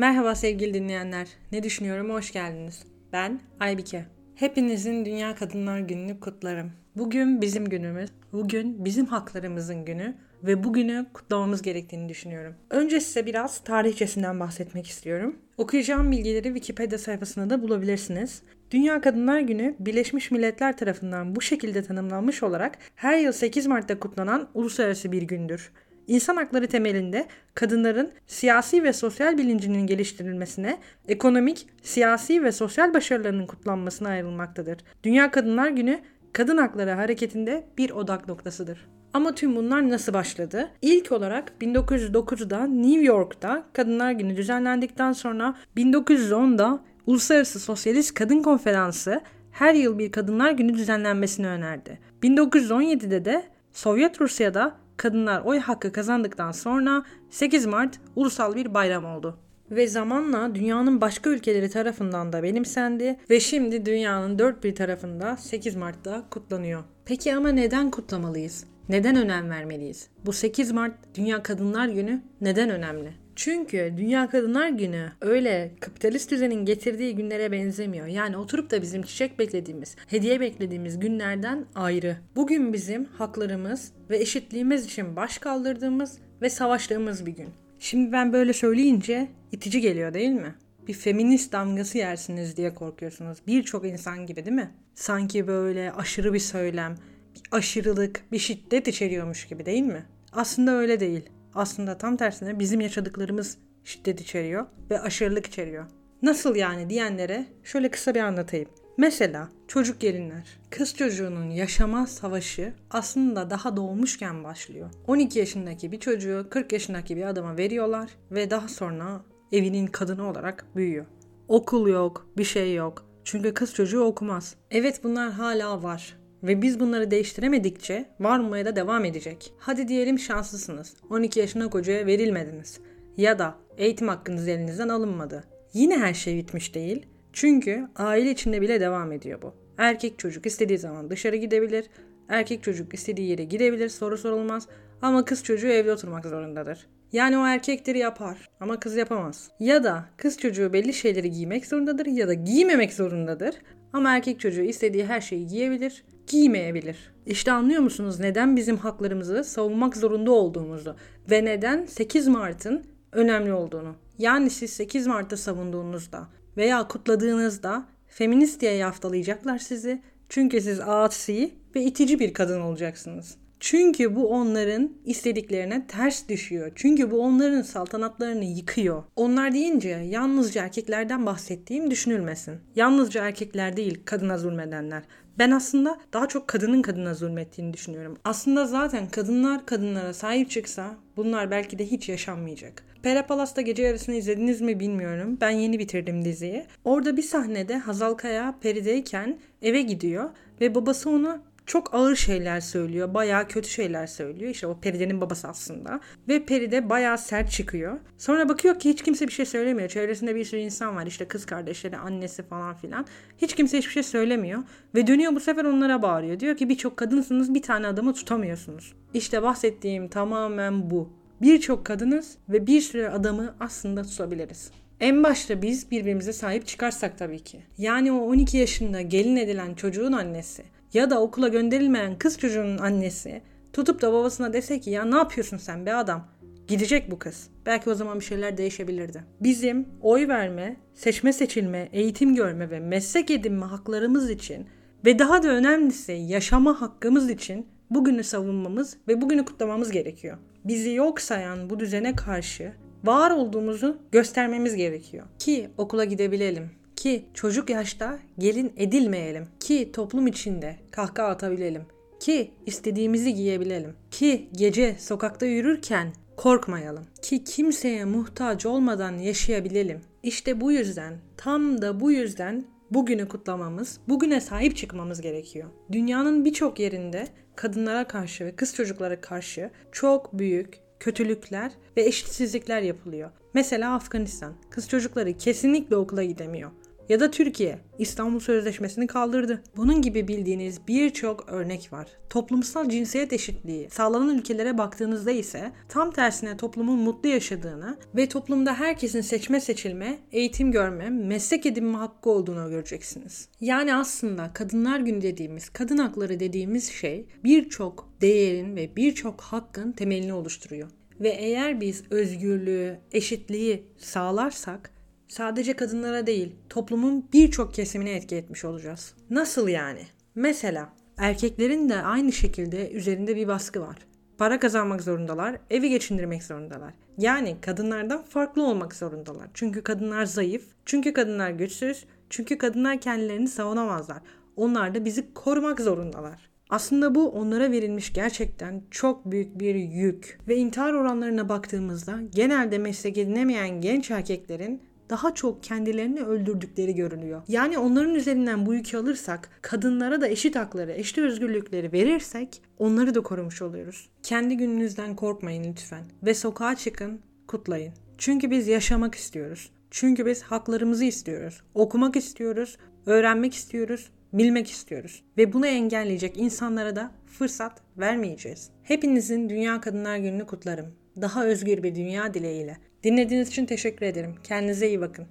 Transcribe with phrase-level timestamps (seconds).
[0.00, 1.28] Merhaba sevgili dinleyenler.
[1.52, 2.10] Ne düşünüyorum?
[2.10, 2.84] Hoş geldiniz.
[3.12, 4.04] Ben Aybike.
[4.34, 6.72] Hepinizin Dünya Kadınlar Günü'nü kutlarım.
[6.96, 8.10] Bugün bizim günümüz.
[8.32, 12.54] Bugün bizim haklarımızın günü ve bugünü kutlamamız gerektiğini düşünüyorum.
[12.70, 15.36] Önce size biraz tarihçesinden bahsetmek istiyorum.
[15.58, 18.42] Okuyacağım bilgileri Wikipedia sayfasında da bulabilirsiniz.
[18.70, 24.48] Dünya Kadınlar Günü Birleşmiş Milletler tarafından bu şekilde tanımlanmış olarak her yıl 8 Mart'ta kutlanan
[24.54, 25.72] uluslararası bir gündür.
[26.10, 30.78] İnsan hakları temelinde kadınların siyasi ve sosyal bilincinin geliştirilmesine,
[31.08, 34.78] ekonomik, siyasi ve sosyal başarılarının kutlanmasına ayrılmaktadır.
[35.04, 36.00] Dünya Kadınlar Günü
[36.32, 38.86] kadın hakları hareketinde bir odak noktasıdır.
[39.14, 40.70] Ama tüm bunlar nasıl başladı?
[40.82, 49.20] İlk olarak 1909'da New York'ta Kadınlar Günü düzenlendikten sonra 1910'da Uluslararası Sosyalist Kadın Konferansı
[49.52, 51.98] her yıl bir Kadınlar Günü düzenlenmesini önerdi.
[52.22, 59.38] 1917'de de Sovyet Rusya'da kadınlar oy hakkı kazandıktan sonra 8 Mart ulusal bir bayram oldu.
[59.70, 65.76] Ve zamanla dünyanın başka ülkeleri tarafından da benimsendi ve şimdi dünyanın dört bir tarafında 8
[65.76, 66.84] Mart'ta kutlanıyor.
[67.04, 68.64] Peki ama neden kutlamalıyız?
[68.88, 70.08] Neden önem vermeliyiz?
[70.26, 73.12] Bu 8 Mart Dünya Kadınlar Günü neden önemli?
[73.40, 78.06] Çünkü Dünya Kadınlar Günü öyle kapitalist düzenin getirdiği günlere benzemiyor.
[78.06, 82.16] Yani oturup da bizim çiçek beklediğimiz, hediye beklediğimiz günlerden ayrı.
[82.36, 87.48] Bugün bizim haklarımız ve eşitliğimiz için baş kaldırdığımız ve savaştığımız bir gün.
[87.78, 90.54] Şimdi ben böyle söyleyince itici geliyor değil mi?
[90.88, 93.38] Bir feminist damgası yersiniz diye korkuyorsunuz.
[93.46, 94.70] Birçok insan gibi değil mi?
[94.94, 96.94] Sanki böyle aşırı bir söylem,
[97.34, 100.04] bir aşırılık, bir şiddet içeriyormuş gibi değil mi?
[100.32, 101.30] Aslında öyle değil.
[101.54, 105.86] Aslında tam tersine bizim yaşadıklarımız şiddet içeriyor ve aşırılık içeriyor.
[106.22, 108.68] Nasıl yani diyenlere şöyle kısa bir anlatayım.
[108.96, 110.58] Mesela çocuk gelinler.
[110.70, 114.90] Kız çocuğunun yaşama savaşı aslında daha doğmuşken başlıyor.
[115.06, 119.20] 12 yaşındaki bir çocuğu 40 yaşındaki bir adama veriyorlar ve daha sonra
[119.52, 121.06] evinin kadını olarak büyüyor.
[121.48, 123.06] Okul yok, bir şey yok.
[123.24, 124.54] Çünkü kız çocuğu okumaz.
[124.70, 126.19] Evet bunlar hala var.
[126.42, 129.52] Ve biz bunları değiştiremedikçe varmaya da devam edecek.
[129.58, 130.94] Hadi diyelim şanslısınız.
[131.10, 132.80] 12 yaşına kocaya verilmediniz.
[133.16, 135.44] Ya da eğitim hakkınız elinizden alınmadı.
[135.72, 137.06] Yine her şey bitmiş değil.
[137.32, 139.54] Çünkü aile içinde bile devam ediyor bu.
[139.78, 141.86] Erkek çocuk istediği zaman dışarı gidebilir.
[142.28, 144.68] Erkek çocuk istediği yere gidebilir soru sorulmaz.
[145.02, 146.86] Ama kız çocuğu evde oturmak zorundadır.
[147.12, 149.50] Yani o erkekleri yapar ama kız yapamaz.
[149.60, 153.54] Ya da kız çocuğu belli şeyleri giymek zorundadır ya da giymemek zorundadır.
[153.92, 157.12] Ama erkek çocuğu istediği her şeyi giyebilir, giymeyebilir.
[157.26, 160.96] İşte anlıyor musunuz neden bizim haklarımızı savunmak zorunda olduğumuzu
[161.30, 163.94] ve neden 8 Mart'ın önemli olduğunu.
[164.18, 170.02] Yani siz 8 Mart'ta savunduğunuzda veya kutladığınızda feminist diye yaftalayacaklar sizi.
[170.28, 173.36] Çünkü siz asi ve itici bir kadın olacaksınız.
[173.60, 176.72] Çünkü bu onların istediklerine ters düşüyor.
[176.74, 179.02] Çünkü bu onların saltanatlarını yıkıyor.
[179.16, 182.54] Onlar deyince yalnızca erkeklerden bahsettiğim düşünülmesin.
[182.76, 185.02] Yalnızca erkekler değil kadına zulmedenler.
[185.38, 188.18] Ben aslında daha çok kadının kadına zulmettiğini düşünüyorum.
[188.24, 192.84] Aslında zaten kadınlar kadınlara sahip çıksa bunlar belki de hiç yaşanmayacak.
[193.02, 195.38] Pera Palas'ta gece yarısını izlediniz mi bilmiyorum.
[195.40, 196.64] Ben yeni bitirdim diziyi.
[196.84, 203.14] Orada bir sahnede Hazal Kaya Peri'deyken eve gidiyor ve babası ona çok ağır şeyler söylüyor.
[203.14, 204.50] Bayağı kötü şeyler söylüyor.
[204.50, 206.00] İşte o Peride'nin babası aslında.
[206.28, 207.98] Ve Peride bayağı sert çıkıyor.
[208.18, 209.88] Sonra bakıyor ki hiç kimse bir şey söylemiyor.
[209.88, 211.06] Çevresinde bir sürü insan var.
[211.06, 213.06] İşte kız kardeşleri, annesi falan filan.
[213.38, 214.62] Hiç kimse hiçbir şey söylemiyor.
[214.94, 216.40] Ve dönüyor bu sefer onlara bağırıyor.
[216.40, 218.94] Diyor ki birçok kadınsınız bir tane adamı tutamıyorsunuz.
[219.14, 221.12] İşte bahsettiğim tamamen bu.
[221.42, 224.70] Birçok kadınız ve bir sürü adamı aslında tutabiliriz.
[225.00, 227.60] En başta biz birbirimize sahip çıkarsak tabii ki.
[227.78, 230.62] Yani o 12 yaşında gelin edilen çocuğun annesi
[230.94, 233.42] ya da okula gönderilmeyen kız çocuğunun annesi
[233.72, 236.28] tutup da babasına dese ki ya ne yapıyorsun sen be adam?
[236.68, 237.48] Gidecek bu kız.
[237.66, 239.24] Belki o zaman bir şeyler değişebilirdi.
[239.40, 244.66] Bizim oy verme, seçme seçilme, eğitim görme ve meslek edinme haklarımız için
[245.04, 250.38] ve daha da önemlisi yaşama hakkımız için bugünü savunmamız ve bugünü kutlamamız gerekiyor.
[250.64, 252.72] Bizi yok sayan bu düzene karşı
[253.04, 255.26] var olduğumuzu göstermemiz gerekiyor.
[255.38, 256.70] Ki okula gidebilelim,
[257.00, 259.46] ki çocuk yaşta gelin edilmeyelim.
[259.60, 261.82] Ki toplum içinde kahkaha atabilelim.
[262.20, 263.94] Ki istediğimizi giyebilelim.
[264.10, 267.06] Ki gece sokakta yürürken korkmayalım.
[267.22, 270.00] Ki kimseye muhtaç olmadan yaşayabilelim.
[270.22, 275.68] İşte bu yüzden, tam da bu yüzden bugünü kutlamamız, bugüne sahip çıkmamız gerekiyor.
[275.92, 283.30] Dünyanın birçok yerinde kadınlara karşı ve kız çocuklara karşı çok büyük kötülükler ve eşitsizlikler yapılıyor.
[283.54, 284.54] Mesela Afganistan.
[284.70, 286.70] Kız çocukları kesinlikle okula gidemiyor.
[287.10, 289.62] Ya da Türkiye İstanbul Sözleşmesi'ni kaldırdı.
[289.76, 292.08] Bunun gibi bildiğiniz birçok örnek var.
[292.28, 299.20] Toplumsal cinsiyet eşitliği sağlanan ülkelere baktığınızda ise tam tersine toplumun mutlu yaşadığını ve toplumda herkesin
[299.20, 303.48] seçme seçilme, eğitim görme, meslek edinme hakkı olduğunu göreceksiniz.
[303.60, 310.32] Yani aslında Kadınlar Günü dediğimiz, kadın hakları dediğimiz şey birçok değerin ve birçok hakkın temelini
[310.32, 310.88] oluşturuyor.
[311.20, 314.99] Ve eğer biz özgürlüğü, eşitliği sağlarsak
[315.30, 319.14] sadece kadınlara değil toplumun birçok kesimine etki etmiş olacağız.
[319.30, 320.02] Nasıl yani?
[320.34, 323.96] Mesela erkeklerin de aynı şekilde üzerinde bir baskı var.
[324.38, 326.94] Para kazanmak zorundalar, evi geçindirmek zorundalar.
[327.18, 329.48] Yani kadınlardan farklı olmak zorundalar.
[329.54, 334.18] Çünkü kadınlar zayıf, çünkü kadınlar güçsüz, çünkü kadınlar kendilerini savunamazlar.
[334.56, 336.50] Onlar da bizi korumak zorundalar.
[336.70, 340.38] Aslında bu onlara verilmiş gerçekten çok büyük bir yük.
[340.48, 347.42] Ve intihar oranlarına baktığımızda genelde meslek edinemeyen genç erkeklerin daha çok kendilerini öldürdükleri görünüyor.
[347.48, 353.20] Yani onların üzerinden bu yükü alırsak, kadınlara da eşit hakları, eşit özgürlükleri verirsek onları da
[353.22, 354.08] korumuş oluyoruz.
[354.22, 357.92] Kendi gününüzden korkmayın lütfen ve sokağa çıkın, kutlayın.
[358.18, 359.70] Çünkü biz yaşamak istiyoruz.
[359.90, 361.62] Çünkü biz haklarımızı istiyoruz.
[361.74, 365.22] Okumak istiyoruz, öğrenmek istiyoruz, bilmek istiyoruz.
[365.38, 368.70] Ve bunu engelleyecek insanlara da fırsat vermeyeceğiz.
[368.82, 370.94] Hepinizin Dünya Kadınlar Günü'nü kutlarım.
[371.20, 372.78] Daha özgür bir dünya dileğiyle.
[373.04, 374.34] Dinlediğiniz için teşekkür ederim.
[374.44, 375.26] Kendinize iyi bakın.